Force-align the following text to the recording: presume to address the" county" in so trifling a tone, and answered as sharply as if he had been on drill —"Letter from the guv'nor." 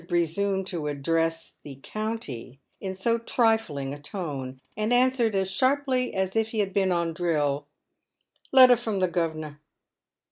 presume 0.07 0.65
to 0.65 0.87
address 0.87 1.57
the" 1.61 1.79
county" 1.83 2.59
in 2.79 2.95
so 2.95 3.19
trifling 3.19 3.93
a 3.93 3.99
tone, 3.99 4.59
and 4.75 4.91
answered 4.91 5.35
as 5.35 5.51
sharply 5.51 6.11
as 6.15 6.35
if 6.35 6.49
he 6.49 6.57
had 6.57 6.73
been 6.73 6.91
on 6.91 7.13
drill 7.13 7.67
—"Letter 8.51 8.77
from 8.77 8.99
the 8.99 9.07
guv'nor." 9.07 9.59